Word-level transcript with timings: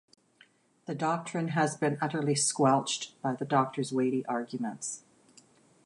The 0.87 0.95
doctrine 0.95 1.49
has 1.49 1.77
been 1.77 1.99
utterly 2.01 2.33
squelched 2.33 3.21
by 3.21 3.33
the 3.35 3.45
Doctor's 3.45 3.93
weighty 3.93 4.25
arguments. 4.25 5.03